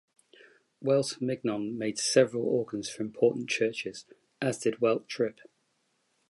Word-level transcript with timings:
Welte 0.81 1.21
Mignon 1.21 1.77
made 1.77 1.99
several 1.99 2.41
organs 2.43 2.89
for 2.89 3.03
important 3.03 3.51
churches 3.51 4.07
as 4.41 4.57
did 4.57 4.81
Welte-Tripp. 4.81 5.41